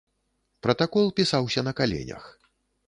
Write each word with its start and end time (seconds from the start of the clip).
Пратакол 0.67 1.05
пісаўся 1.21 1.67
на 1.69 1.77
каленях. 1.83 2.23